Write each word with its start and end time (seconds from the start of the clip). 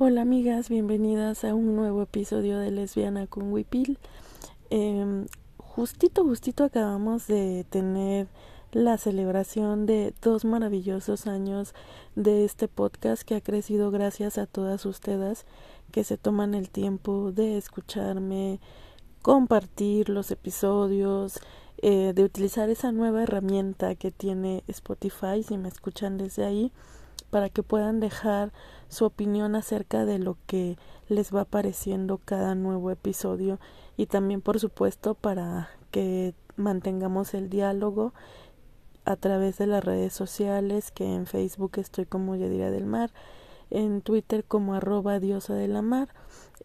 Hola 0.00 0.22
amigas, 0.22 0.68
bienvenidas 0.68 1.42
a 1.42 1.56
un 1.56 1.74
nuevo 1.74 2.02
episodio 2.02 2.60
de 2.60 2.70
Lesbiana 2.70 3.26
con 3.26 3.52
Wipil. 3.52 3.98
Eh, 4.70 5.26
justito, 5.56 6.22
justito 6.22 6.62
acabamos 6.62 7.26
de 7.26 7.66
tener 7.68 8.28
la 8.70 8.96
celebración 8.96 9.86
de 9.86 10.14
dos 10.22 10.44
maravillosos 10.44 11.26
años 11.26 11.74
de 12.14 12.44
este 12.44 12.68
podcast 12.68 13.24
que 13.24 13.34
ha 13.34 13.40
crecido 13.40 13.90
gracias 13.90 14.38
a 14.38 14.46
todas 14.46 14.86
ustedes 14.86 15.46
que 15.90 16.04
se 16.04 16.16
toman 16.16 16.54
el 16.54 16.70
tiempo 16.70 17.32
de 17.32 17.58
escucharme, 17.58 18.60
compartir 19.20 20.10
los 20.10 20.30
episodios, 20.30 21.40
eh, 21.82 22.12
de 22.14 22.22
utilizar 22.22 22.70
esa 22.70 22.92
nueva 22.92 23.24
herramienta 23.24 23.96
que 23.96 24.12
tiene 24.12 24.62
Spotify 24.68 25.42
si 25.42 25.58
me 25.58 25.68
escuchan 25.68 26.18
desde 26.18 26.44
ahí 26.44 26.70
para 27.30 27.48
que 27.48 27.62
puedan 27.62 28.00
dejar 28.00 28.52
su 28.88 29.04
opinión 29.04 29.54
acerca 29.54 30.04
de 30.04 30.18
lo 30.18 30.36
que 30.46 30.78
les 31.08 31.34
va 31.34 31.42
apareciendo 31.42 32.20
cada 32.24 32.54
nuevo 32.54 32.90
episodio 32.90 33.58
y 33.96 34.06
también 34.06 34.40
por 34.40 34.60
supuesto 34.60 35.14
para 35.14 35.68
que 35.90 36.34
mantengamos 36.56 37.34
el 37.34 37.48
diálogo 37.48 38.12
a 39.04 39.16
través 39.16 39.56
de 39.58 39.66
las 39.66 39.84
redes 39.84 40.12
sociales 40.12 40.90
que 40.90 41.14
en 41.14 41.26
Facebook 41.26 41.72
estoy 41.76 42.04
como 42.04 42.36
Yadira 42.36 42.70
del 42.70 42.84
Mar, 42.84 43.10
en 43.70 44.02
Twitter 44.02 44.44
como 44.44 44.74
arroba 44.74 45.18
diosa 45.18 45.54
de 45.54 45.68
la 45.68 45.82
mar, 45.82 46.08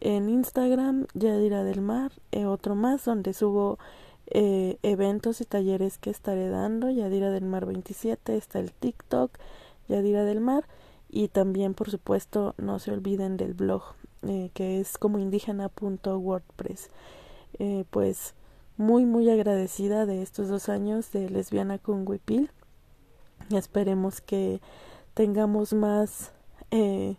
en 0.00 0.28
Instagram 0.28 1.06
Yadira 1.14 1.64
del 1.64 1.80
Mar, 1.80 2.12
e 2.32 2.44
otro 2.44 2.74
más 2.74 3.04
donde 3.04 3.32
subo 3.32 3.78
eh, 4.26 4.78
eventos 4.82 5.40
y 5.40 5.44
talleres 5.44 5.96
que 5.96 6.10
estaré 6.10 6.48
dando, 6.48 6.90
Yadira 6.90 7.30
del 7.30 7.44
Mar 7.44 7.64
27, 7.66 8.36
está 8.36 8.58
el 8.58 8.72
TikTok, 8.72 9.38
Yadira 9.88 10.24
del 10.24 10.40
Mar. 10.40 10.64
Y 11.08 11.28
también 11.28 11.74
por 11.74 11.90
supuesto 11.90 12.54
no 12.58 12.78
se 12.78 12.90
olviden 12.90 13.36
del 13.36 13.54
blog 13.54 13.82
eh, 14.26 14.50
que 14.54 14.80
es 14.80 14.96
como 14.96 15.18
indígena.wordpress 15.18 16.88
eh, 17.58 17.84
pues 17.90 18.34
muy 18.78 19.04
muy 19.04 19.28
agradecida 19.28 20.06
de 20.06 20.22
estos 20.22 20.48
dos 20.48 20.70
años 20.70 21.12
de 21.12 21.28
lesbiana 21.28 21.78
con 21.78 22.08
Huipil. 22.08 22.50
Esperemos 23.50 24.22
que 24.22 24.60
tengamos 25.12 25.74
más 25.74 26.32
eh, 26.70 27.16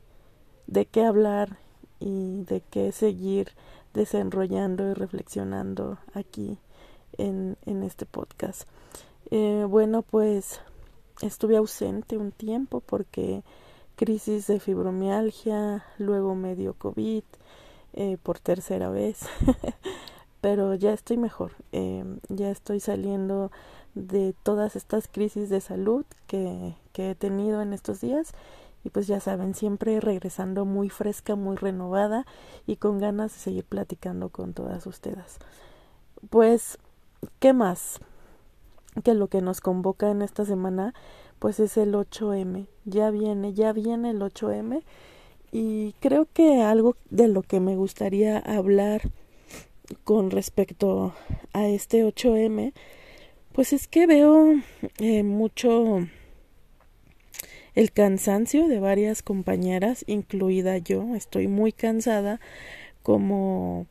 de 0.65 0.85
qué 0.87 1.05
hablar 1.05 1.59
y 1.99 2.43
de 2.45 2.61
qué 2.61 2.91
seguir 2.91 3.51
desenrollando 3.93 4.89
y 4.89 4.93
reflexionando 4.93 5.99
aquí 6.13 6.57
en, 7.17 7.55
en 7.65 7.83
este 7.83 8.05
podcast. 8.05 8.67
Bueno 9.31 10.01
pues 10.01 10.59
estuve 11.21 11.57
ausente 11.57 12.17
un 12.17 12.31
tiempo 12.31 12.81
porque 12.81 13.43
crisis 13.95 14.47
de 14.47 14.59
fibromialgia, 14.59 15.85
luego 15.97 16.35
medio 16.35 16.73
COVID 16.73 17.23
eh, 17.93 18.17
por 18.21 18.39
tercera 18.39 18.89
vez, 18.89 19.21
pero 20.41 20.75
ya 20.75 20.93
estoy 20.93 21.17
mejor, 21.17 21.53
eh, 21.71 22.03
ya 22.29 22.51
estoy 22.51 22.79
saliendo 22.79 23.51
de 23.95 24.35
todas 24.43 24.75
estas 24.75 25.07
crisis 25.07 25.49
de 25.49 25.61
salud 25.61 26.05
que, 26.27 26.75
que 26.91 27.11
he 27.11 27.15
tenido 27.15 27.61
en 27.61 27.71
estos 27.71 28.01
días 28.01 28.33
y 28.83 28.89
pues 28.89 29.07
ya 29.07 29.19
saben, 29.19 29.55
siempre 29.55 29.99
regresando 29.99 30.63
muy 30.63 30.89
fresca, 30.89 31.35
muy 31.35 31.55
renovada 31.55 32.25
y 32.67 32.75
con 32.75 32.99
ganas 32.99 33.33
de 33.33 33.39
seguir 33.39 33.63
platicando 33.65 34.29
con 34.29 34.53
todas 34.53 34.85
ustedes. 34.85 35.39
Pues, 36.29 36.77
¿qué 37.39 37.51
más? 37.51 37.99
Que 39.03 39.13
lo 39.13 39.27
que 39.27 39.41
nos 39.41 39.61
convoca 39.61 40.09
en 40.09 40.21
esta 40.21 40.45
semana 40.45 40.93
pues 41.39 41.59
es 41.59 41.77
el 41.77 41.93
8M. 41.93 42.67
Ya 42.85 43.11
viene, 43.11 43.53
ya 43.53 43.73
viene 43.73 44.11
el 44.11 44.21
8M 44.21 44.83
y 45.51 45.93
creo 45.99 46.27
que 46.31 46.61
algo 46.61 46.95
de 47.09 47.27
lo 47.27 47.41
que 47.41 47.59
me 47.59 47.75
gustaría 47.75 48.39
hablar 48.39 49.01
con 50.03 50.31
respecto 50.31 51.13
a 51.53 51.67
este 51.67 52.05
8M 52.05 52.73
pues 53.51 53.71
es 53.71 53.87
que 53.87 54.05
veo 54.05 54.55
eh, 54.97 55.23
mucho 55.23 55.99
el 57.73 57.91
cansancio 57.91 58.67
de 58.67 58.79
varias 58.79 59.21
compañeras, 59.21 60.03
incluida 60.07 60.77
yo, 60.77 61.15
estoy 61.15 61.47
muy 61.47 61.71
cansada 61.71 62.39
como 63.03 63.87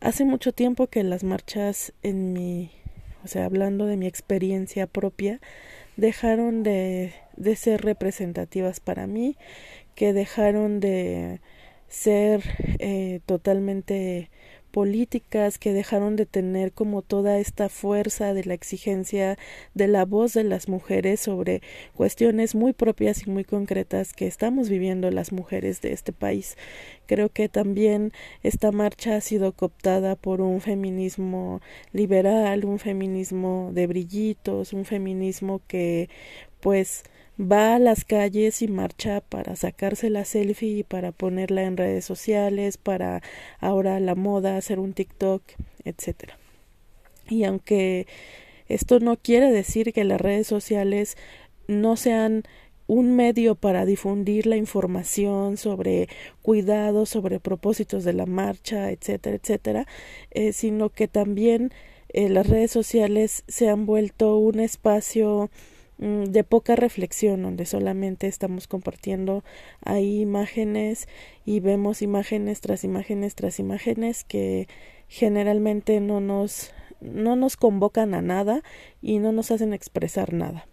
hace 0.00 0.24
mucho 0.24 0.52
tiempo 0.52 0.88
que 0.88 1.02
las 1.02 1.24
marchas 1.24 1.92
en 2.02 2.32
mi 2.32 2.70
o 3.26 3.28
sea, 3.28 3.44
hablando 3.44 3.86
de 3.86 3.96
mi 3.96 4.06
experiencia 4.06 4.86
propia, 4.86 5.40
dejaron 5.96 6.62
de, 6.62 7.12
de 7.36 7.56
ser 7.56 7.82
representativas 7.82 8.78
para 8.78 9.08
mí, 9.08 9.36
que 9.96 10.12
dejaron 10.12 10.78
de 10.78 11.40
ser 11.88 12.44
eh, 12.78 13.18
totalmente 13.26 14.30
políticas 14.76 15.56
que 15.56 15.72
dejaron 15.72 16.16
de 16.16 16.26
tener 16.26 16.70
como 16.70 17.00
toda 17.00 17.38
esta 17.38 17.70
fuerza 17.70 18.34
de 18.34 18.44
la 18.44 18.52
exigencia 18.52 19.38
de 19.72 19.88
la 19.88 20.04
voz 20.04 20.34
de 20.34 20.44
las 20.44 20.68
mujeres 20.68 21.20
sobre 21.20 21.62
cuestiones 21.94 22.54
muy 22.54 22.74
propias 22.74 23.26
y 23.26 23.30
muy 23.30 23.42
concretas 23.42 24.12
que 24.12 24.26
estamos 24.26 24.68
viviendo 24.68 25.10
las 25.10 25.32
mujeres 25.32 25.80
de 25.80 25.94
este 25.94 26.12
país. 26.12 26.58
Creo 27.06 27.30
que 27.30 27.48
también 27.48 28.12
esta 28.42 28.70
marcha 28.70 29.16
ha 29.16 29.22
sido 29.22 29.52
cooptada 29.52 30.14
por 30.14 30.42
un 30.42 30.60
feminismo 30.60 31.62
liberal, 31.94 32.66
un 32.66 32.78
feminismo 32.78 33.70
de 33.72 33.86
brillitos, 33.86 34.74
un 34.74 34.84
feminismo 34.84 35.62
que 35.66 36.10
pues 36.60 37.02
va 37.40 37.74
a 37.74 37.78
las 37.78 38.04
calles 38.04 38.62
y 38.62 38.68
marcha 38.68 39.20
para 39.20 39.56
sacarse 39.56 40.10
la 40.10 40.24
selfie 40.24 40.78
y 40.78 40.82
para 40.82 41.12
ponerla 41.12 41.62
en 41.62 41.76
redes 41.76 42.04
sociales, 42.04 42.78
para 42.78 43.22
ahora 43.60 44.00
la 44.00 44.14
moda, 44.14 44.56
hacer 44.56 44.78
un 44.78 44.92
TikTok, 44.92 45.42
etcétera. 45.84 46.38
Y 47.28 47.44
aunque 47.44 48.06
esto 48.68 49.00
no 49.00 49.16
quiere 49.16 49.50
decir 49.50 49.92
que 49.92 50.04
las 50.04 50.20
redes 50.20 50.46
sociales 50.46 51.16
no 51.68 51.96
sean 51.96 52.44
un 52.86 53.16
medio 53.16 53.56
para 53.56 53.84
difundir 53.84 54.46
la 54.46 54.56
información 54.56 55.56
sobre 55.56 56.08
cuidados, 56.42 57.08
sobre 57.08 57.40
propósitos 57.40 58.04
de 58.04 58.12
la 58.12 58.26
marcha, 58.26 58.90
etcétera, 58.90 59.36
etcétera, 59.36 59.86
eh, 60.30 60.52
sino 60.52 60.90
que 60.90 61.08
también 61.08 61.72
eh, 62.10 62.28
las 62.28 62.46
redes 62.46 62.70
sociales 62.70 63.42
se 63.48 63.68
han 63.68 63.86
vuelto 63.86 64.36
un 64.36 64.60
espacio 64.60 65.50
de 65.98 66.44
poca 66.44 66.76
reflexión, 66.76 67.42
donde 67.42 67.64
solamente 67.64 68.26
estamos 68.26 68.66
compartiendo 68.66 69.44
ahí 69.82 70.20
imágenes 70.20 71.08
y 71.44 71.60
vemos 71.60 72.02
imágenes 72.02 72.60
tras 72.60 72.84
imágenes 72.84 73.34
tras 73.34 73.58
imágenes 73.58 74.24
que 74.24 74.68
generalmente 75.08 76.00
no 76.00 76.20
nos 76.20 76.72
no 77.00 77.36
nos 77.36 77.56
convocan 77.56 78.14
a 78.14 78.22
nada 78.22 78.62
y 79.00 79.18
no 79.18 79.32
nos 79.32 79.50
hacen 79.50 79.72
expresar 79.72 80.32
nada. 80.32 80.66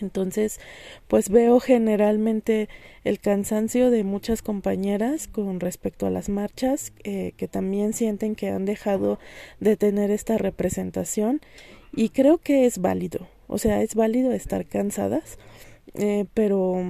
Entonces, 0.00 0.60
pues 1.08 1.28
veo 1.28 1.60
generalmente 1.60 2.68
el 3.04 3.20
cansancio 3.20 3.90
de 3.90 4.04
muchas 4.04 4.42
compañeras 4.42 5.28
con 5.28 5.60
respecto 5.60 6.06
a 6.06 6.10
las 6.10 6.28
marchas, 6.28 6.92
eh, 7.04 7.32
que 7.36 7.48
también 7.48 7.92
sienten 7.92 8.34
que 8.34 8.48
han 8.48 8.64
dejado 8.64 9.18
de 9.60 9.76
tener 9.76 10.10
esta 10.10 10.38
representación 10.38 11.40
y 11.94 12.10
creo 12.10 12.38
que 12.38 12.66
es 12.66 12.78
válido. 12.78 13.28
O 13.46 13.58
sea, 13.58 13.82
es 13.82 13.94
válido 13.94 14.32
estar 14.32 14.64
cansadas, 14.66 15.38
eh, 15.94 16.24
pero 16.34 16.82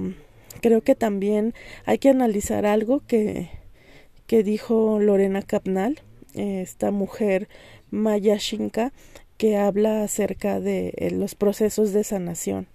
creo 0.60 0.82
que 0.82 0.94
también 0.94 1.54
hay 1.84 1.98
que 1.98 2.08
analizar 2.08 2.64
algo 2.64 3.02
que, 3.06 3.50
que 4.26 4.42
dijo 4.42 4.98
Lorena 5.00 5.42
Capnal, 5.42 6.00
eh, 6.34 6.62
esta 6.62 6.90
mujer 6.90 7.48
maya 7.90 8.36
shinka, 8.36 8.92
que 9.44 9.58
habla 9.58 10.04
acerca 10.04 10.58
de 10.58 10.94
eh, 10.96 11.10
los 11.10 11.34
procesos 11.34 11.92
de 11.92 12.02
sanación 12.02 12.66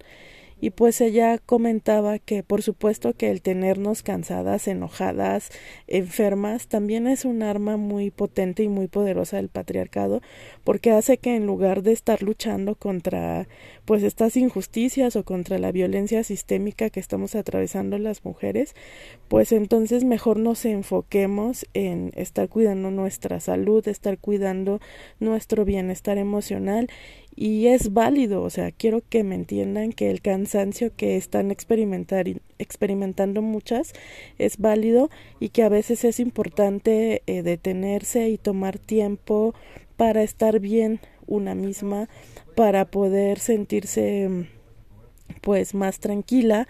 y 0.60 0.70
pues 0.70 1.00
ella 1.00 1.38
comentaba 1.38 2.18
que 2.18 2.42
por 2.42 2.62
supuesto 2.62 3.14
que 3.14 3.30
el 3.30 3.42
tenernos 3.42 4.02
cansadas, 4.02 4.68
enojadas, 4.68 5.50
enfermas, 5.86 6.68
también 6.68 7.06
es 7.06 7.24
un 7.24 7.42
arma 7.42 7.76
muy 7.76 8.10
potente 8.10 8.62
y 8.62 8.68
muy 8.68 8.88
poderosa 8.88 9.36
del 9.36 9.48
patriarcado, 9.48 10.20
porque 10.64 10.92
hace 10.92 11.18
que 11.18 11.36
en 11.36 11.46
lugar 11.46 11.82
de 11.82 11.92
estar 11.92 12.22
luchando 12.22 12.74
contra 12.74 13.48
pues 13.84 14.02
estas 14.02 14.36
injusticias 14.36 15.16
o 15.16 15.24
contra 15.24 15.58
la 15.58 15.72
violencia 15.72 16.22
sistémica 16.22 16.90
que 16.90 17.00
estamos 17.00 17.34
atravesando 17.34 17.98
las 17.98 18.24
mujeres, 18.24 18.74
pues 19.28 19.52
entonces 19.52 20.04
mejor 20.04 20.38
nos 20.38 20.64
enfoquemos 20.64 21.66
en 21.74 22.12
estar 22.14 22.48
cuidando 22.48 22.90
nuestra 22.90 23.40
salud, 23.40 23.86
estar 23.88 24.18
cuidando 24.18 24.80
nuestro 25.18 25.64
bienestar 25.64 26.18
emocional 26.18 26.88
y 27.36 27.68
es 27.68 27.92
válido, 27.92 28.42
o 28.42 28.50
sea, 28.50 28.72
quiero 28.72 29.02
que 29.08 29.24
me 29.24 29.34
entiendan 29.34 29.92
que 29.92 30.10
el 30.10 30.20
cansancio 30.20 30.94
que 30.94 31.16
están 31.16 31.50
experimentando 31.50 33.42
muchas 33.42 33.92
es 34.38 34.58
válido 34.58 35.10
y 35.38 35.50
que 35.50 35.62
a 35.62 35.68
veces 35.68 36.04
es 36.04 36.20
importante 36.20 37.22
eh, 37.26 37.42
detenerse 37.42 38.28
y 38.28 38.36
tomar 38.36 38.78
tiempo 38.78 39.54
para 39.96 40.22
estar 40.22 40.60
bien 40.60 41.00
una 41.26 41.54
misma, 41.54 42.08
para 42.56 42.84
poder 42.84 43.38
sentirse 43.38 44.48
pues 45.40 45.74
más 45.74 46.00
tranquila, 46.00 46.66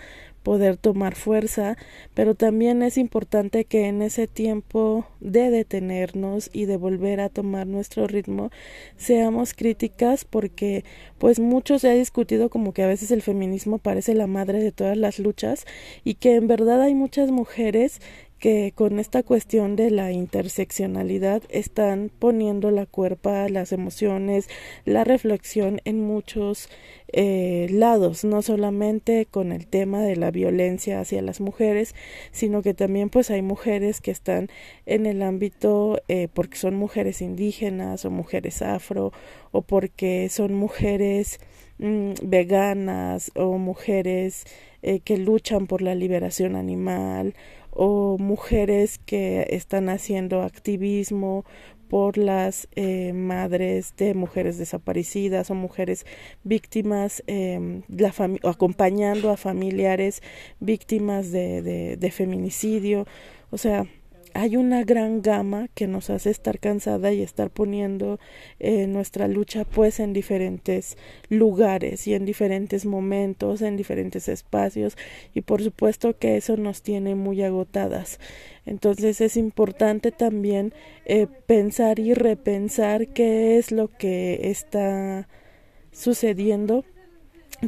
poder 0.50 0.76
tomar 0.76 1.14
fuerza, 1.14 1.76
pero 2.12 2.34
también 2.34 2.82
es 2.82 2.98
importante 2.98 3.66
que 3.66 3.86
en 3.86 4.02
ese 4.02 4.26
tiempo 4.26 5.06
de 5.20 5.48
detenernos 5.48 6.50
y 6.52 6.64
de 6.64 6.76
volver 6.76 7.20
a 7.20 7.28
tomar 7.28 7.68
nuestro 7.68 8.08
ritmo 8.08 8.50
seamos 8.96 9.54
críticas 9.54 10.24
porque 10.24 10.82
pues 11.18 11.38
mucho 11.38 11.78
se 11.78 11.88
ha 11.88 11.94
discutido 11.94 12.50
como 12.50 12.72
que 12.72 12.82
a 12.82 12.88
veces 12.88 13.12
el 13.12 13.22
feminismo 13.22 13.78
parece 13.78 14.12
la 14.12 14.26
madre 14.26 14.60
de 14.60 14.72
todas 14.72 14.96
las 14.96 15.20
luchas 15.20 15.66
y 16.02 16.14
que 16.14 16.34
en 16.34 16.48
verdad 16.48 16.82
hay 16.82 16.94
muchas 16.94 17.30
mujeres 17.30 18.00
que 18.40 18.72
con 18.74 18.98
esta 18.98 19.22
cuestión 19.22 19.76
de 19.76 19.90
la 19.90 20.10
interseccionalidad 20.12 21.42
están 21.50 22.10
poniendo 22.18 22.70
la 22.70 22.86
cuerpa, 22.86 23.48
las 23.48 23.70
emociones, 23.70 24.48
la 24.86 25.04
reflexión 25.04 25.80
en 25.84 26.00
muchos 26.00 26.70
eh, 27.12 27.66
lados, 27.70 28.24
no 28.24 28.40
solamente 28.40 29.26
con 29.30 29.52
el 29.52 29.66
tema 29.66 30.00
de 30.02 30.16
la 30.16 30.30
violencia 30.30 31.00
hacia 31.00 31.20
las 31.22 31.40
mujeres, 31.40 31.94
sino 32.32 32.62
que 32.62 32.72
también 32.72 33.10
pues 33.10 33.30
hay 33.30 33.42
mujeres 33.42 34.00
que 34.00 34.10
están 34.10 34.48
en 34.86 35.04
el 35.04 35.22
ámbito 35.22 36.00
eh, 36.08 36.28
porque 36.32 36.56
son 36.56 36.76
mujeres 36.76 37.20
indígenas 37.20 38.04
o 38.06 38.10
mujeres 38.10 38.62
afro 38.62 39.12
o 39.52 39.62
porque 39.62 40.28
son 40.30 40.54
mujeres 40.54 41.40
mm, 41.78 42.12
veganas 42.22 43.32
o 43.34 43.58
mujeres 43.58 44.46
eh, 44.82 45.00
que 45.00 45.18
luchan 45.18 45.66
por 45.66 45.82
la 45.82 45.94
liberación 45.94 46.56
animal 46.56 47.34
o 47.72 48.16
mujeres 48.18 48.98
que 48.98 49.46
están 49.50 49.88
haciendo 49.88 50.42
activismo 50.42 51.44
por 51.88 52.18
las 52.18 52.68
eh, 52.76 53.12
madres 53.12 53.94
de 53.96 54.14
mujeres 54.14 54.58
desaparecidas 54.58 55.50
o 55.50 55.54
mujeres 55.54 56.06
víctimas, 56.44 57.22
eh, 57.26 57.82
la 57.88 58.14
acompañando 58.44 59.30
a 59.30 59.36
familiares 59.36 60.22
víctimas 60.60 61.32
de, 61.32 61.62
de, 61.62 61.96
de 61.96 62.10
feminicidio. 62.12 63.06
O 63.50 63.58
sea, 63.58 63.86
hay 64.34 64.56
una 64.56 64.84
gran 64.84 65.22
gama 65.22 65.68
que 65.74 65.86
nos 65.86 66.10
hace 66.10 66.30
estar 66.30 66.58
cansada 66.58 67.12
y 67.12 67.22
estar 67.22 67.50
poniendo 67.50 68.18
eh, 68.58 68.86
nuestra 68.86 69.28
lucha 69.28 69.64
pues 69.64 70.00
en 70.00 70.12
diferentes 70.12 70.96
lugares 71.28 72.06
y 72.06 72.14
en 72.14 72.24
diferentes 72.24 72.86
momentos, 72.86 73.62
en 73.62 73.76
diferentes 73.76 74.28
espacios 74.28 74.96
y 75.34 75.42
por 75.42 75.62
supuesto 75.62 76.18
que 76.18 76.36
eso 76.36 76.56
nos 76.56 76.82
tiene 76.82 77.14
muy 77.14 77.42
agotadas. 77.42 78.18
Entonces 78.66 79.20
es 79.20 79.36
importante 79.36 80.12
también 80.12 80.72
eh, 81.04 81.26
pensar 81.46 81.98
y 81.98 82.14
repensar 82.14 83.08
qué 83.08 83.58
es 83.58 83.72
lo 83.72 83.88
que 83.88 84.50
está 84.50 85.28
sucediendo 85.92 86.84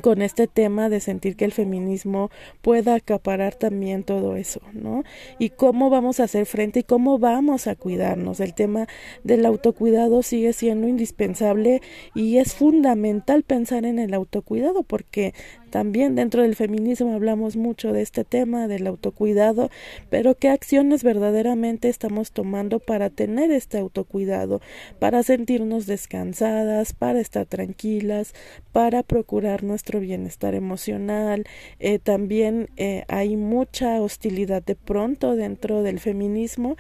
con 0.01 0.23
este 0.23 0.47
tema 0.47 0.89
de 0.89 1.01
sentir 1.01 1.37
que 1.37 1.45
el 1.45 1.53
feminismo 1.53 2.31
pueda 2.63 2.95
acaparar 2.95 3.55
también 3.55 4.05
todo 4.05 4.37
eso, 4.37 4.61
¿no? 4.73 5.05
Y 5.39 5.51
cómo 5.51 5.91
vamos 5.91 6.21
a 6.21 6.25
hacer 6.25 6.47
frente 6.47 6.81
y 6.81 6.85
cómo 6.85 7.19
vamos 7.19 7.67
a 7.67 7.77
cuidarnos. 7.77 8.41
El 8.41 8.55
tema 8.55 8.87
del 9.25 9.45
autocuidado 9.45 10.23
sigue 10.23 10.53
siendo 10.53 10.89
indispensable 10.89 11.83
y 12.15 12.39
es 12.39 12.55
fundamental 12.55 13.43
pensar 13.43 13.85
en 13.85 13.99
el 13.99 14.15
autocuidado 14.15 14.83
porque 14.83 15.35
también 15.73 16.15
dentro 16.15 16.43
del 16.43 16.55
feminismo 16.55 17.15
hablamos 17.15 17.57
mucho 17.57 17.95
de 17.95 18.03
este 18.03 18.25
tema 18.25 18.69
del 18.69 18.87
autocuidado, 18.87 19.71
pero 20.11 20.35
qué 20.35 20.51
acciones 20.51 21.03
verdaderamente 21.03 21.89
estamos 21.89 22.31
tomando 22.31 22.79
para 22.79 23.09
tener 23.09 23.51
este 23.51 23.79
autocuidado, 23.79 24.61
para 24.99 25.23
sentirnos 25.23 25.87
descansadas, 25.87 26.93
para 26.93 27.21
estar 27.21 27.47
tranquilas, 27.47 28.35
para 28.73 29.03
procurar 29.03 29.65
nuestro 29.65 29.99
bienestar 29.99 30.55
emocional. 30.55 31.47
Eh, 31.79 31.99
también 31.99 32.69
eh, 32.77 33.05
hay 33.09 33.39
mucha 33.39 33.99
hostilidad 34.03 34.63
de 34.63 34.75
pronto 34.75 35.37
dentro 35.37 35.83
del 35.83 36.01
feminismo 36.01 36.77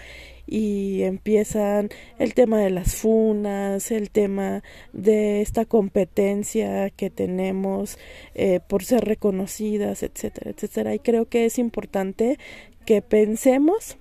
y 0.46 1.02
empiezan 1.02 1.90
el 2.18 2.34
tema 2.34 2.58
de 2.60 2.70
las 2.70 2.96
funas, 2.96 3.90
el 3.90 4.10
tema 4.10 4.62
de 4.92 5.40
esta 5.40 5.64
competencia 5.64 6.90
que 6.90 7.10
tenemos 7.10 7.98
eh, 8.34 8.60
por 8.66 8.84
ser 8.84 9.04
reconocidas, 9.04 10.02
etcétera, 10.02 10.50
etcétera. 10.50 10.94
Y 10.94 10.98
creo 10.98 11.26
que 11.26 11.44
es 11.44 11.58
importante 11.58 12.38
que 12.84 13.02
pensemos 13.02 13.96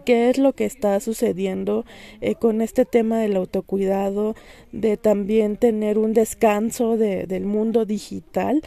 qué 0.00 0.30
es 0.30 0.38
lo 0.38 0.54
que 0.54 0.64
está 0.64 0.98
sucediendo 1.00 1.84
eh, 2.20 2.34
con 2.34 2.62
este 2.62 2.84
tema 2.84 3.18
del 3.18 3.36
autocuidado, 3.36 4.34
de 4.72 4.96
también 4.96 5.56
tener 5.56 5.98
un 5.98 6.14
descanso 6.14 6.96
de, 6.96 7.26
del 7.26 7.44
mundo 7.44 7.84
digital 7.84 8.62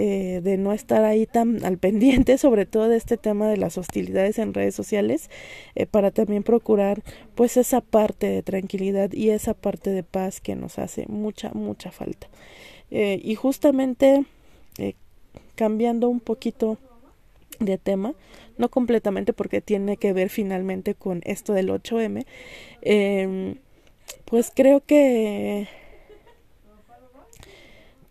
eh, 0.00 0.40
de 0.44 0.58
no 0.58 0.72
estar 0.72 1.02
ahí 1.04 1.26
tan 1.26 1.64
al 1.64 1.76
pendiente, 1.76 2.38
sobre 2.38 2.66
todo 2.66 2.88
de 2.88 2.96
este 2.96 3.16
tema 3.16 3.48
de 3.48 3.56
las 3.56 3.78
hostilidades 3.78 4.38
en 4.38 4.54
redes 4.54 4.76
sociales, 4.76 5.28
eh, 5.74 5.86
para 5.86 6.12
también 6.12 6.44
procurar 6.44 7.02
pues 7.34 7.56
esa 7.56 7.80
parte 7.80 8.28
de 8.28 8.44
tranquilidad 8.44 9.10
y 9.12 9.30
esa 9.30 9.54
parte 9.54 9.90
de 9.90 10.04
paz 10.04 10.40
que 10.40 10.54
nos 10.54 10.78
hace 10.78 11.06
mucha, 11.08 11.50
mucha 11.52 11.90
falta. 11.90 12.28
Eh, 12.92 13.20
y 13.24 13.34
justamente 13.34 14.24
cambiando 15.56 16.08
un 16.08 16.20
poquito 16.20 16.78
de 17.58 17.76
tema, 17.76 18.14
no 18.56 18.68
completamente 18.68 19.32
porque 19.32 19.60
tiene 19.60 19.96
que 19.96 20.12
ver 20.12 20.28
finalmente 20.28 20.94
con 20.94 21.22
esto 21.24 21.54
del 21.54 21.70
8M, 21.70 22.24
em, 22.82 23.56
pues 24.26 24.52
creo 24.54 24.80
que 24.86 25.66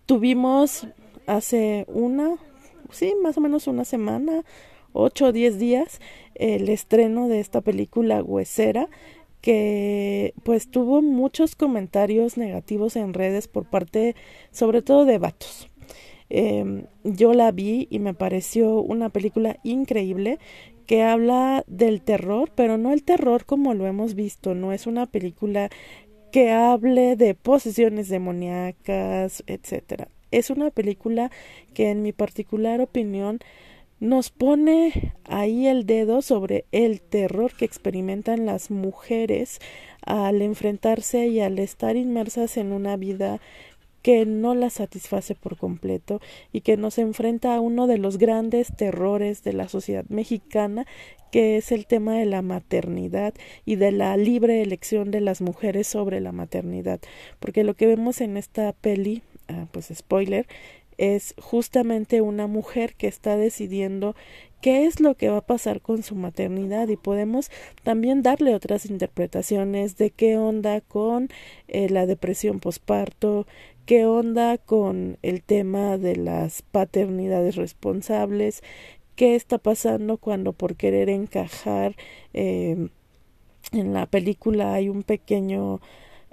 tuvimos 0.05 0.85
hace 1.27 1.85
una, 1.88 2.38
sí, 2.91 3.13
más 3.21 3.38
o 3.38 3.41
menos 3.41 3.68
una 3.68 3.85
semana, 3.85 4.44
ocho 4.94 5.27
o 5.27 5.31
diez 5.31 5.59
días, 5.59 6.01
el 6.35 6.69
estreno 6.69 7.27
de 7.27 7.39
esta 7.39 7.62
película 7.62 8.24
Huesera, 8.24 8.89
que 9.41 10.33
pues 10.44 10.71
tuvo 10.71 11.01
muchos 11.01 11.56
comentarios 11.56 12.38
negativos 12.38 12.95
en 12.95 13.13
redes 13.13 13.47
por 13.47 13.65
parte 13.69 14.15
sobre 14.51 14.81
todo 14.81 15.06
de 15.06 15.19
vatos. 15.19 15.69
Em, 16.29 16.85
yo 17.03 17.33
la 17.33 17.51
vi 17.51 17.88
y 17.89 18.00
me 18.00 18.13
pareció 18.13 18.81
una 18.81 19.09
película 19.09 19.57
increíble 19.63 20.39
que 20.85 21.03
habla 21.03 21.63
del 21.68 22.01
terror, 22.01 22.51
pero 22.56 22.77
no 22.77 22.94
el 22.94 23.03
terror 23.03 23.45
como 23.45 23.73
lo 23.73 23.88
hemos 23.88 24.15
visto, 24.15 24.56
no 24.56 24.73
es 24.73 24.88
una 24.88 25.06
película 25.06 25.69
que 26.31 26.51
hable 26.51 27.15
de 27.15 27.35
posesiones 27.35 28.09
demoníacas, 28.09 29.44
etcétera 29.47 30.09
es 30.31 30.50
una 30.50 30.71
película 30.71 31.31
que 31.74 31.89
en 31.89 32.01
mi 32.01 32.12
particular 32.12 32.81
opinión 32.81 33.39
nos 34.00 34.29
pone 34.29 35.13
ahí 35.25 35.68
el 35.68 35.85
dedo 35.85 36.21
sobre 36.21 36.65
el 36.71 37.01
terror 37.01 37.54
que 37.56 37.66
experimentan 37.66 38.45
las 38.45 38.69
mujeres 38.69 39.59
al 40.06 40.42
enfrentarse 40.42 41.28
y 41.28 41.40
al 41.40 41.57
estar 41.57 41.95
inmersas 41.95 42.57
en 42.57 42.71
una 42.73 42.95
vida 42.95 43.40
que 44.04 44.25
no 44.25 44.56
las 44.56 44.73
satisface 44.73 45.35
por 45.35 45.57
completo 45.57 46.21
y 46.54 46.61
que 46.61 46.78
nos 46.78 46.97
enfrenta 46.97 47.56
a 47.56 47.59
uno 47.59 47.87
de 47.87 47.97
los 47.97 48.18
grandes 48.18 48.73
terrores 48.73 49.44
de 49.44 49.54
la 49.54 49.68
sociedad 49.68 50.06
mexicana 50.07 50.85
que 51.31 51.57
es 51.57 51.71
el 51.71 51.87
tema 51.87 52.13
de 52.13 52.25
la 52.25 52.42
maternidad 52.42 53.33
y 53.66 53.75
de 53.75 53.92
la 53.92 54.16
libre 54.16 54.61
elección 54.61 55.11
de 55.11 55.19
las 55.19 55.42
mujeres 55.42 55.87
sobre 55.87 56.21
la 56.21 56.31
maternidad. 56.31 57.01
Porque 57.40 57.66
lo 57.66 57.73
que 57.73 57.87
vemos 57.87 58.21
en 58.21 58.37
esta 58.37 58.71
peli 58.71 59.23
pues 59.71 59.92
spoiler, 59.94 60.47
es 60.97 61.35
justamente 61.39 62.21
una 62.21 62.47
mujer 62.47 62.95
que 62.95 63.07
está 63.07 63.37
decidiendo 63.37 64.16
qué 64.61 64.85
es 64.85 64.99
lo 64.99 65.16
que 65.16 65.30
va 65.30 65.37
a 65.37 65.45
pasar 65.45 65.81
con 65.81 66.04
su 66.04 66.16
maternidad 66.16 66.87
y 66.87 66.97
podemos 66.97 67.51
también 67.83 68.23
darle 68.23 68.56
otras 68.56 68.85
interpretaciones 68.85 69.97
de 69.97 70.09
qué 70.09 70.37
onda 70.37 70.81
con 70.81 71.30
eh, 71.68 71.89
la 71.89 72.06
depresión 72.06 72.59
posparto, 72.59 73.45
qué 73.85 74.06
onda 74.06 74.57
con 74.57 75.18
el 75.21 75.44
tema 75.44 75.97
de 75.97 76.16
las 76.16 76.63
paternidades 76.63 77.56
responsables, 77.56 78.63
qué 79.16 79.35
está 79.35 79.59
pasando 79.59 80.18
cuando 80.18 80.54
por 80.54 80.75
querer 80.75 81.09
encajar 81.09 81.95
eh, 82.33 82.89
en 83.71 83.94
la 83.94 84.06
película 84.06 84.73
hay 84.73 84.89
un 84.89 85.04
pequeño 85.04 85.81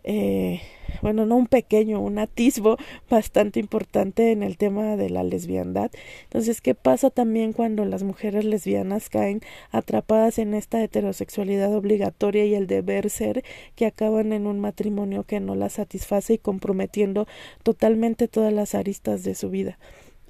eh, 0.04 0.60
bueno, 1.02 1.26
no 1.26 1.36
un 1.36 1.46
pequeño, 1.46 2.00
un 2.00 2.18
atisbo 2.18 2.76
bastante 3.10 3.58
importante 3.58 4.32
en 4.32 4.42
el 4.42 4.56
tema 4.56 4.96
de 4.96 5.10
la 5.10 5.22
lesbiandad. 5.22 5.90
Entonces, 6.24 6.60
¿qué 6.60 6.74
pasa 6.74 7.10
también 7.10 7.52
cuando 7.52 7.84
las 7.84 8.02
mujeres 8.02 8.44
lesbianas 8.44 9.08
caen 9.08 9.40
atrapadas 9.70 10.38
en 10.38 10.54
esta 10.54 10.82
heterosexualidad 10.82 11.74
obligatoria 11.74 12.44
y 12.44 12.54
el 12.54 12.66
deber 12.66 13.10
ser 13.10 13.44
que 13.74 13.86
acaban 13.86 14.32
en 14.32 14.46
un 14.46 14.60
matrimonio 14.60 15.24
que 15.24 15.40
no 15.40 15.54
las 15.54 15.74
satisface 15.74 16.34
y 16.34 16.38
comprometiendo 16.38 17.26
totalmente 17.62 18.28
todas 18.28 18.52
las 18.52 18.74
aristas 18.74 19.24
de 19.24 19.34
su 19.34 19.50
vida? 19.50 19.78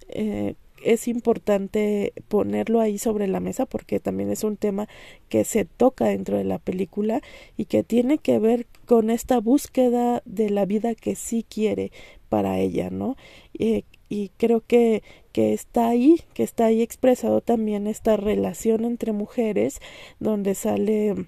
Eh, 0.09 0.55
es 0.85 1.09
importante 1.09 2.13
ponerlo 2.29 2.81
ahí 2.81 2.99
sobre 2.99 3.27
la 3.27 3.41
mesa 3.41 3.67
porque 3.67 4.01
también 4.01 4.31
es 4.31 4.45
un 4.45 4.57
tema 4.57 4.89
que 5.29 5.45
se 5.45 5.65
toca 5.65 6.07
dentro 6.07 6.37
de 6.37 6.45
la 6.45 6.59
película 6.59 7.21
y 7.57 7.65
que 7.65 7.83
tiene 7.83 8.19
que 8.19 8.39
ver 8.39 8.67
con 8.87 9.11
esta 9.11 9.41
búsqueda 9.41 10.23
de 10.25 10.51
la 10.51 10.65
vida 10.65 10.95
que 10.95 11.15
sí 11.15 11.45
quiere 11.49 11.91
para 12.29 12.59
ella, 12.59 12.91
¿no? 12.91 13.17
Eh, 13.59 13.85
y 14.09 14.31
creo 14.37 14.61
que 14.61 15.03
que 15.35 15.53
está 15.53 15.89
ahí, 15.89 16.21
que 16.33 16.45
está 16.45 16.67
ahí 16.67 16.81
expresado 16.81 17.41
también 17.41 17.89
esta 17.89 18.17
relación 18.17 18.85
entre 18.85 19.11
mujeres, 19.11 19.81
donde 20.21 20.55
sale 20.55 21.27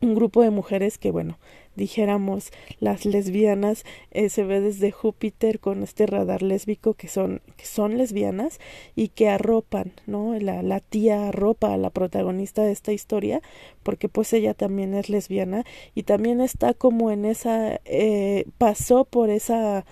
un 0.00 0.14
grupo 0.14 0.42
de 0.42 0.50
mujeres 0.50 0.96
que, 0.96 1.10
bueno, 1.10 1.36
dijéramos 1.76 2.50
las 2.80 3.04
lesbianas 3.04 3.84
eh, 4.10 4.28
se 4.28 4.44
ve 4.44 4.60
desde 4.60 4.90
Júpiter 4.90 5.60
con 5.60 5.82
este 5.82 6.06
radar 6.06 6.42
lésbico 6.42 6.94
que 6.94 7.08
son 7.08 7.42
que 7.56 7.66
son 7.66 7.98
lesbianas 7.98 8.58
y 8.94 9.08
que 9.08 9.28
arropan 9.28 9.92
no 10.06 10.38
la, 10.38 10.62
la 10.62 10.80
tía 10.80 11.28
arropa 11.28 11.72
a 11.72 11.76
la 11.76 11.90
protagonista 11.90 12.62
de 12.62 12.72
esta 12.72 12.92
historia 12.92 13.42
porque 13.82 14.08
pues 14.08 14.32
ella 14.32 14.54
también 14.54 14.94
es 14.94 15.08
lesbiana 15.08 15.64
y 15.94 16.02
también 16.02 16.40
está 16.40 16.74
como 16.74 17.10
en 17.10 17.24
esa 17.24 17.80
eh, 17.84 18.46
pasó 18.58 19.04
por 19.04 19.30
esa 19.30 19.84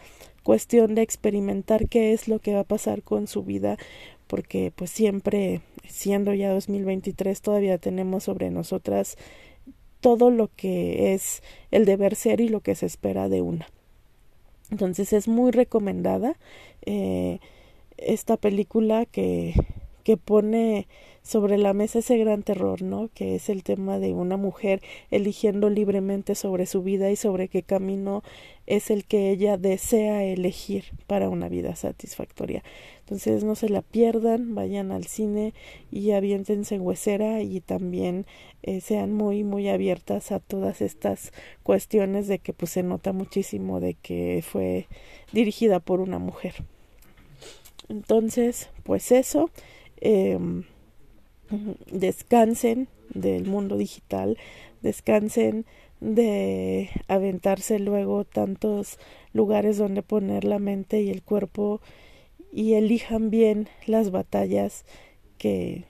cuestión 0.42 0.94
de 0.94 1.02
experimentar 1.02 1.88
qué 1.88 2.12
es 2.12 2.28
lo 2.28 2.38
que 2.38 2.54
va 2.54 2.60
a 2.60 2.64
pasar 2.64 3.02
con 3.02 3.26
su 3.26 3.42
vida 3.42 3.78
porque 4.26 4.72
pues 4.74 4.90
siempre 4.90 5.60
siendo 5.86 6.34
ya 6.34 6.52
2023 6.52 7.40
todavía 7.40 7.78
tenemos 7.78 8.24
sobre 8.24 8.50
nosotras 8.50 9.16
todo 10.04 10.30
lo 10.30 10.50
que 10.54 11.14
es 11.14 11.42
el 11.70 11.86
deber 11.86 12.14
ser 12.14 12.42
y 12.42 12.50
lo 12.50 12.60
que 12.60 12.74
se 12.74 12.84
espera 12.84 13.30
de 13.30 13.40
una. 13.40 13.66
Entonces 14.70 15.14
es 15.14 15.28
muy 15.28 15.50
recomendada 15.50 16.36
eh, 16.84 17.38
esta 17.96 18.36
película 18.36 19.06
que, 19.06 19.54
que 20.04 20.16
pone 20.16 20.86
sobre 21.22 21.56
la 21.56 21.72
mesa 21.72 22.00
ese 22.00 22.18
gran 22.18 22.42
terror, 22.42 22.82
¿no? 22.82 23.08
Que 23.14 23.34
es 23.34 23.48
el 23.48 23.62
tema 23.62 23.98
de 23.98 24.12
una 24.12 24.36
mujer 24.36 24.82
eligiendo 25.10 25.70
libremente 25.70 26.34
sobre 26.34 26.66
su 26.66 26.82
vida 26.82 27.10
y 27.10 27.16
sobre 27.16 27.48
qué 27.48 27.62
camino 27.62 28.22
es 28.66 28.90
el 28.90 29.06
que 29.06 29.30
ella 29.30 29.56
desea 29.56 30.22
elegir 30.22 30.84
para 31.06 31.30
una 31.30 31.48
vida 31.48 31.76
satisfactoria. 31.76 32.62
Entonces 33.00 33.42
no 33.42 33.54
se 33.54 33.70
la 33.70 33.80
pierdan, 33.80 34.54
vayan 34.54 34.92
al 34.92 35.06
cine 35.06 35.54
y 35.90 36.10
aviéntense 36.10 36.74
en 36.74 36.82
huesera 36.82 37.40
y 37.40 37.60
también 37.60 38.26
eh, 38.62 38.82
sean 38.82 39.12
muy 39.14 39.44
muy 39.44 39.70
abiertas 39.70 40.30
a 40.30 40.40
todas 40.40 40.82
estas 40.82 41.32
cuestiones 41.62 42.28
de 42.28 42.38
que 42.38 42.52
pues 42.52 42.72
se 42.72 42.82
nota 42.82 43.14
muchísimo 43.14 43.80
de 43.80 43.94
que 43.94 44.44
fue 44.46 44.88
dirigida 45.32 45.80
por 45.80 46.00
una 46.00 46.18
mujer. 46.18 46.54
Entonces, 47.88 48.68
pues 48.82 49.10
eso. 49.10 49.50
Eh, 50.00 50.38
descansen 51.90 52.88
del 53.12 53.46
mundo 53.46 53.76
digital, 53.76 54.38
descansen 54.82 55.66
de 56.00 56.90
aventarse 57.08 57.78
luego 57.78 58.24
tantos 58.24 58.98
lugares 59.32 59.78
donde 59.78 60.02
poner 60.02 60.44
la 60.44 60.58
mente 60.58 61.00
y 61.00 61.10
el 61.10 61.22
cuerpo 61.22 61.80
y 62.52 62.74
elijan 62.74 63.30
bien 63.30 63.68
las 63.86 64.10
batallas 64.10 64.84
que, 65.38 65.84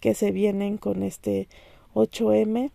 que 0.00 0.14
se 0.14 0.32
vienen 0.32 0.76
con 0.76 1.02
este 1.02 1.48
8M 1.94 2.70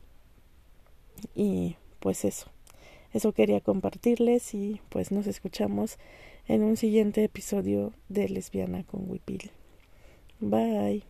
y 1.36 1.76
pues 2.00 2.26
eso, 2.26 2.48
eso 3.14 3.34
quería 3.34 3.62
compartirles 3.62 4.54
y 4.54 4.82
pues 4.90 5.12
nos 5.12 5.28
escuchamos 5.28 5.98
en 6.48 6.64
un 6.64 6.78
siguiente 6.78 7.24
episodio 7.24 7.94
de 8.10 8.30
Lesbiana 8.30 8.84
con 8.84 9.10
Wipil. 9.10 9.52
Bye. 10.40 11.04